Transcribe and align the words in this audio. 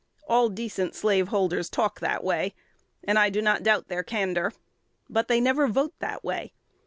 All 0.27 0.49
decent 0.49 0.95
slaveholders 0.95 1.69
talk 1.69 1.99
that 1.99 2.23
way; 2.23 2.55
and 3.03 3.19
I 3.19 3.29
do 3.29 3.39
not 3.39 3.61
doubt 3.61 3.87
their 3.87 4.01
candor. 4.01 4.51
But 5.07 5.27
they 5.27 5.39
never 5.39 5.67
vote 5.67 5.93
that 5.99 6.23
way. 6.23 6.53